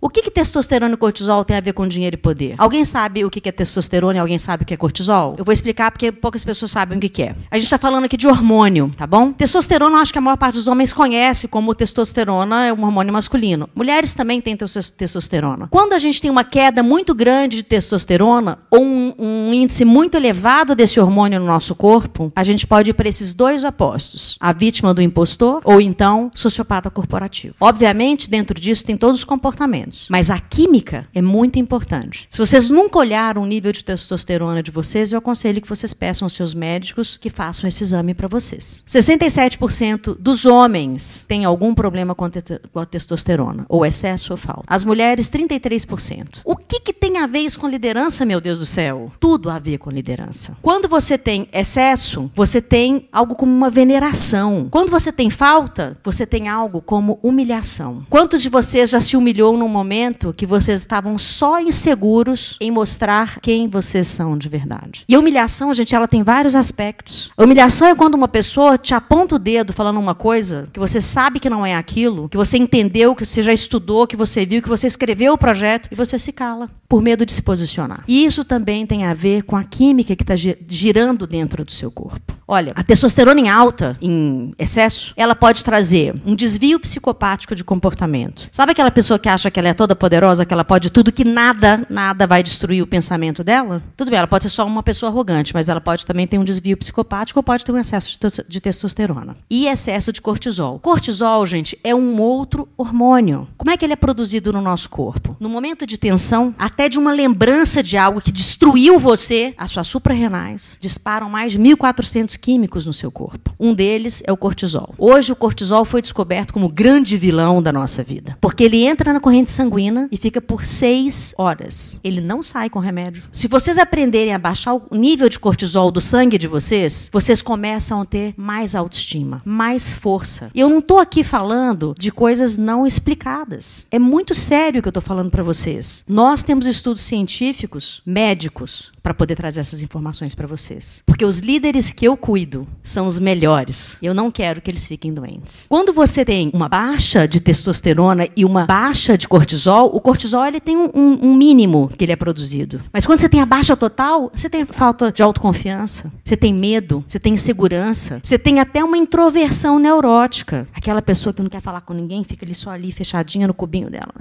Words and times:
O 0.00 0.08
que, 0.08 0.22
que 0.22 0.30
testosterona 0.30 0.94
e 0.94 0.96
cortisol 0.96 1.44
tem 1.44 1.56
a 1.56 1.60
ver 1.60 1.72
com 1.72 1.84
dinheiro 1.84 2.14
e 2.14 2.16
poder? 2.16 2.54
Alguém 2.56 2.84
sabe 2.84 3.24
o 3.24 3.30
que, 3.30 3.40
que 3.40 3.48
é 3.48 3.52
testosterona 3.52 4.16
e 4.16 4.20
alguém 4.20 4.38
sabe 4.38 4.62
o 4.62 4.66
que 4.66 4.72
é 4.72 4.76
cortisol? 4.76 5.34
Eu 5.36 5.44
vou 5.44 5.52
explicar 5.52 5.90
porque 5.90 6.12
poucas 6.12 6.44
pessoas 6.44 6.70
sabem 6.70 6.98
o 6.98 7.00
que, 7.00 7.08
que 7.08 7.24
é. 7.24 7.34
A 7.50 7.56
gente 7.56 7.64
está 7.64 7.78
falando 7.78 8.04
aqui 8.04 8.16
de 8.16 8.28
hormônio, 8.28 8.92
tá 8.96 9.08
bom? 9.08 9.32
Testosterona, 9.32 9.96
eu 9.96 10.00
acho 10.00 10.12
que 10.12 10.18
a 10.18 10.22
maior 10.22 10.36
parte 10.36 10.54
dos 10.54 10.68
homens 10.68 10.92
conhece 10.92 11.48
como 11.48 11.74
testosterona 11.74 12.66
é 12.66 12.72
um 12.72 12.84
hormônio 12.84 13.12
masculino. 13.12 13.68
Mulheres 13.74 14.14
também 14.14 14.40
têm 14.40 14.56
testosterona. 14.56 15.66
Quando 15.68 15.94
a 15.94 15.98
gente 15.98 16.22
tem 16.22 16.30
uma 16.30 16.44
queda 16.44 16.80
muito 16.80 17.12
grande 17.12 17.56
de 17.56 17.62
testosterona 17.64 18.60
ou 18.70 18.84
um, 18.84 19.12
um 19.18 19.52
índice 19.52 19.84
muito 19.84 20.16
elevado 20.16 20.76
desse 20.76 21.00
hormônio 21.00 21.40
no 21.40 21.46
nosso 21.46 21.74
corpo, 21.74 22.32
a 22.36 22.44
gente 22.44 22.68
pode 22.68 22.92
ir 22.92 22.94
para 22.94 23.08
esses 23.08 23.34
dois 23.34 23.64
opostos: 23.64 24.36
a 24.38 24.52
vítima 24.52 24.94
do 24.94 25.02
impostor 25.02 25.60
ou 25.64 25.80
então 25.80 26.30
sociopata 26.36 26.88
corporativo. 26.88 27.56
Obviamente, 27.58 28.30
dentro 28.30 28.60
disso 28.60 28.84
tem 28.84 28.96
todos 28.96 29.22
os 29.22 29.24
comportamentos. 29.24 29.87
Mas 30.08 30.30
a 30.30 30.38
química 30.38 31.06
é 31.14 31.22
muito 31.22 31.58
importante. 31.58 32.26
Se 32.30 32.38
vocês 32.38 32.68
nunca 32.68 32.98
olharam 32.98 33.42
o 33.42 33.46
nível 33.46 33.72
de 33.72 33.82
testosterona 33.82 34.62
de 34.62 34.70
vocês, 34.70 35.12
eu 35.12 35.18
aconselho 35.18 35.60
que 35.60 35.68
vocês 35.68 35.94
peçam 35.94 36.26
aos 36.26 36.32
seus 36.32 36.54
médicos 36.54 37.16
que 37.16 37.30
façam 37.30 37.68
esse 37.68 37.82
exame 37.82 38.14
para 38.14 38.28
vocês. 38.28 38.82
67% 38.86 40.16
dos 40.18 40.44
homens 40.44 41.24
têm 41.26 41.44
algum 41.44 41.74
problema 41.74 42.14
com, 42.14 42.24
a 42.24 42.86
testosterona, 42.86 43.64
ou 43.68 43.84
excesso 43.84 44.32
ou 44.32 44.36
falta. 44.36 44.64
As 44.66 44.84
mulheres, 44.84 45.30
33%. 45.30 46.40
O 46.44 46.56
que, 46.56 46.80
que 46.80 46.92
tem 47.18 47.24
a 47.24 47.26
ver 47.26 47.40
isso 47.40 47.58
com 47.58 47.66
liderança, 47.66 48.24
meu 48.24 48.40
Deus 48.40 48.60
do 48.60 48.66
céu? 48.66 49.10
Tudo 49.18 49.50
a 49.50 49.58
ver 49.58 49.78
com 49.78 49.90
liderança. 49.90 50.56
Quando 50.62 50.86
você 50.86 51.18
tem 51.18 51.48
excesso, 51.52 52.30
você 52.32 52.62
tem 52.62 53.08
algo 53.10 53.34
como 53.34 53.50
uma 53.52 53.68
veneração. 53.68 54.68
Quando 54.70 54.88
você 54.88 55.10
tem 55.10 55.28
falta, 55.28 55.98
você 56.04 56.24
tem 56.24 56.48
algo 56.48 56.80
como 56.80 57.18
humilhação. 57.20 58.06
Quantos 58.08 58.40
de 58.40 58.48
vocês 58.48 58.90
já 58.90 59.00
se 59.00 59.16
humilhou 59.16 59.56
num 59.56 59.66
momento 59.66 60.32
que 60.32 60.46
vocês 60.46 60.78
estavam 60.78 61.18
só 61.18 61.60
inseguros 61.60 62.56
em 62.60 62.70
mostrar 62.70 63.40
quem 63.40 63.68
vocês 63.68 64.06
são 64.06 64.38
de 64.38 64.48
verdade. 64.48 65.04
E 65.08 65.16
a 65.16 65.18
humilhação, 65.18 65.74
gente, 65.74 65.96
ela 65.96 66.06
tem 66.06 66.22
vários 66.22 66.54
aspectos. 66.54 67.32
A 67.36 67.42
humilhação 67.42 67.88
é 67.88 67.96
quando 67.96 68.14
uma 68.14 68.28
pessoa 68.28 68.78
te 68.78 68.94
aponta 68.94 69.34
o 69.34 69.40
dedo 69.40 69.72
falando 69.72 69.98
uma 69.98 70.14
coisa 70.14 70.68
que 70.72 70.78
você 70.78 71.00
sabe 71.00 71.40
que 71.40 71.50
não 71.50 71.66
é 71.66 71.74
aquilo, 71.74 72.28
que 72.28 72.36
você 72.36 72.56
entendeu, 72.56 73.16
que 73.16 73.26
você 73.26 73.42
já 73.42 73.52
estudou, 73.52 74.06
que 74.06 74.16
você 74.16 74.46
viu, 74.46 74.62
que 74.62 74.68
você 74.68 74.86
escreveu 74.86 75.32
o 75.32 75.38
projeto 75.38 75.88
e 75.90 75.96
você 75.96 76.16
se 76.16 76.30
cala 76.30 76.70
por 76.88 77.02
medo 77.08 77.24
de 77.24 77.32
se 77.32 77.40
posicionar. 77.40 78.04
E 78.06 78.26
isso 78.26 78.44
também 78.44 78.86
tem 78.86 79.06
a 79.06 79.14
ver 79.14 79.42
com 79.42 79.56
a 79.56 79.64
química 79.64 80.14
que 80.14 80.22
está 80.22 80.34
girando 80.36 81.26
dentro 81.26 81.64
do 81.64 81.72
seu 81.72 81.90
corpo. 81.90 82.37
Olha, 82.50 82.72
a 82.74 82.82
testosterona 82.82 83.38
em 83.38 83.50
alta, 83.50 83.92
em 84.00 84.54
excesso, 84.58 85.12
ela 85.18 85.34
pode 85.34 85.62
trazer 85.62 86.14
um 86.24 86.34
desvio 86.34 86.80
psicopático 86.80 87.54
de 87.54 87.62
comportamento. 87.62 88.48
Sabe 88.50 88.72
aquela 88.72 88.90
pessoa 88.90 89.18
que 89.18 89.28
acha 89.28 89.50
que 89.50 89.60
ela 89.60 89.68
é 89.68 89.74
toda 89.74 89.94
poderosa, 89.94 90.46
que 90.46 90.54
ela 90.54 90.64
pode 90.64 90.88
tudo, 90.88 91.12
que 91.12 91.24
nada, 91.24 91.86
nada 91.90 92.26
vai 92.26 92.42
destruir 92.42 92.80
o 92.80 92.86
pensamento 92.86 93.44
dela? 93.44 93.82
Tudo 93.94 94.10
bem, 94.10 94.16
ela 94.16 94.26
pode 94.26 94.44
ser 94.44 94.48
só 94.48 94.66
uma 94.66 94.82
pessoa 94.82 95.12
arrogante, 95.12 95.52
mas 95.52 95.68
ela 95.68 95.78
pode 95.78 96.06
também 96.06 96.26
ter 96.26 96.38
um 96.38 96.44
desvio 96.44 96.74
psicopático 96.78 97.38
ou 97.38 97.42
pode 97.42 97.66
ter 97.66 97.70
um 97.70 97.76
excesso 97.76 98.18
de 98.48 98.60
testosterona. 98.60 99.36
E 99.50 99.66
excesso 99.66 100.10
de 100.10 100.22
cortisol. 100.22 100.78
Cortisol, 100.78 101.44
gente, 101.46 101.78
é 101.84 101.94
um 101.94 102.18
outro 102.18 102.66
hormônio. 102.78 103.46
Como 103.58 103.70
é 103.70 103.76
que 103.76 103.84
ele 103.84 103.92
é 103.92 103.96
produzido 103.96 104.54
no 104.54 104.62
nosso 104.62 104.88
corpo? 104.88 105.36
No 105.38 105.50
momento 105.50 105.86
de 105.86 105.98
tensão, 105.98 106.54
até 106.58 106.88
de 106.88 106.98
uma 106.98 107.12
lembrança 107.12 107.82
de 107.82 107.98
algo 107.98 108.22
que 108.22 108.32
destruiu 108.32 108.98
você, 108.98 109.52
as 109.58 109.70
suas 109.70 109.86
suprarrenais 109.86 110.78
disparam 110.80 111.28
mais 111.28 111.52
de 111.52 111.58
1.400 111.58 112.37
químicos 112.38 112.86
no 112.86 112.92
seu 112.92 113.10
corpo. 113.10 113.54
Um 113.58 113.74
deles 113.74 114.22
é 114.26 114.32
o 114.32 114.36
cortisol. 114.36 114.94
Hoje 114.96 115.32
o 115.32 115.36
cortisol 115.36 115.84
foi 115.84 116.00
descoberto 116.00 116.52
como 116.52 116.66
o 116.66 116.72
grande 116.72 117.16
vilão 117.16 117.60
da 117.60 117.72
nossa 117.72 118.02
vida, 118.02 118.38
porque 118.40 118.64
ele 118.64 118.84
entra 118.84 119.12
na 119.12 119.20
corrente 119.20 119.50
sanguínea 119.50 120.08
e 120.10 120.16
fica 120.16 120.40
por 120.40 120.64
seis 120.64 121.34
horas. 121.36 122.00
Ele 122.02 122.20
não 122.20 122.42
sai 122.42 122.70
com 122.70 122.78
remédios. 122.78 123.28
Se 123.32 123.48
vocês 123.48 123.78
aprenderem 123.78 124.34
a 124.34 124.38
baixar 124.38 124.74
o 124.74 124.94
nível 124.94 125.28
de 125.28 125.38
cortisol 125.38 125.90
do 125.90 126.00
sangue 126.00 126.38
de 126.38 126.46
vocês, 126.46 127.10
vocês 127.12 127.42
começam 127.42 128.00
a 128.00 128.04
ter 128.04 128.34
mais 128.36 128.74
autoestima, 128.74 129.42
mais 129.44 129.92
força. 129.92 130.50
E 130.54 130.60
eu 130.60 130.68
não 130.68 130.78
estou 130.78 130.98
aqui 130.98 131.24
falando 131.24 131.94
de 131.98 132.10
coisas 132.10 132.56
não 132.56 132.86
explicadas. 132.86 133.86
É 133.90 133.98
muito 133.98 134.34
sério 134.34 134.78
o 134.78 134.82
que 134.82 134.88
eu 134.88 134.90
estou 134.90 135.02
falando 135.02 135.30
para 135.30 135.42
vocês. 135.42 136.04
Nós 136.06 136.42
temos 136.42 136.66
estudos 136.66 137.02
científicos, 137.02 138.02
médicos, 138.06 138.92
para 139.02 139.14
poder 139.14 139.36
trazer 139.36 139.60
essas 139.60 139.80
informações 139.80 140.34
para 140.34 140.46
vocês. 140.46 141.02
Porque 141.06 141.24
os 141.24 141.38
líderes 141.38 141.92
que 141.92 142.06
eu 142.06 142.16
cuido 142.28 142.68
são 142.84 143.06
os 143.06 143.18
melhores. 143.18 143.96
Eu 144.02 144.12
não 144.12 144.30
quero 144.30 144.60
que 144.60 144.70
eles 144.70 144.86
fiquem 144.86 145.14
doentes. 145.14 145.64
Quando 145.66 145.94
você 145.94 146.26
tem 146.26 146.50
uma 146.52 146.68
baixa 146.68 147.26
de 147.26 147.40
testosterona 147.40 148.28
e 148.36 148.44
uma 148.44 148.66
baixa 148.66 149.16
de 149.16 149.26
cortisol, 149.26 149.86
o 149.94 149.98
cortisol 149.98 150.44
ele 150.44 150.60
tem 150.60 150.76
um, 150.76 150.90
um, 150.94 151.34
mínimo 151.34 151.88
que 151.96 152.04
ele 152.04 152.12
é 152.12 152.16
produzido. 152.16 152.82
Mas 152.92 153.06
quando 153.06 153.18
você 153.18 153.30
tem 153.30 153.40
a 153.40 153.46
baixa 153.46 153.74
total, 153.74 154.30
você 154.34 154.50
tem 154.50 154.66
falta 154.66 155.10
de 155.10 155.22
autoconfiança, 155.22 156.12
você 156.22 156.36
tem 156.36 156.52
medo, 156.52 157.02
você 157.06 157.18
tem 157.18 157.32
insegurança, 157.32 158.20
você 158.22 158.38
tem 158.38 158.60
até 158.60 158.84
uma 158.84 158.98
introversão 158.98 159.78
neurótica. 159.78 160.68
Aquela 160.74 161.00
pessoa 161.00 161.32
que 161.32 161.40
não 161.40 161.48
quer 161.48 161.62
falar 161.62 161.80
com 161.80 161.94
ninguém, 161.94 162.22
fica 162.24 162.44
ali 162.44 162.54
só 162.54 162.68
ali 162.68 162.92
fechadinha 162.92 163.46
no 163.46 163.54
cubinho 163.54 163.88
dela. 163.88 164.12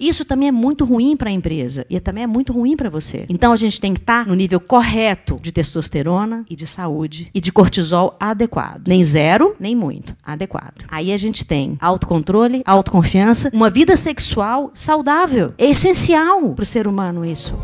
Isso 0.00 0.24
também 0.24 0.48
é 0.48 0.52
muito 0.52 0.84
ruim 0.84 1.16
para 1.16 1.30
a 1.30 1.32
empresa 1.32 1.86
e 1.88 2.00
também 2.00 2.24
é 2.24 2.26
muito 2.26 2.52
ruim 2.52 2.76
para 2.76 2.90
você. 2.90 3.26
Então 3.28 3.52
a 3.52 3.56
gente 3.56 3.80
tem 3.80 3.94
que 3.94 4.00
está 4.00 4.24
no 4.24 4.34
nível 4.34 4.58
correto 4.58 5.36
de 5.40 5.52
testosterona 5.52 6.44
e 6.50 6.56
de 6.56 6.66
saúde 6.66 7.27
e 7.34 7.40
de 7.40 7.52
cortisol 7.52 8.16
adequado. 8.18 8.86
Nem 8.86 9.04
zero, 9.04 9.54
nem 9.58 9.74
muito. 9.74 10.14
Adequado. 10.24 10.84
Aí 10.88 11.12
a 11.12 11.16
gente 11.16 11.44
tem 11.44 11.76
autocontrole, 11.80 12.62
autoconfiança, 12.64 13.50
uma 13.52 13.70
vida 13.70 13.96
sexual 13.96 14.70
saudável. 14.74 15.54
É 15.58 15.66
essencial 15.66 16.50
para 16.54 16.62
o 16.62 16.66
ser 16.66 16.86
humano 16.86 17.24
isso. 17.24 17.54